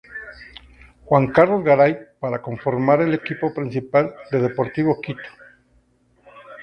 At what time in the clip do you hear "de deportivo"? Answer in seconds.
4.31-4.99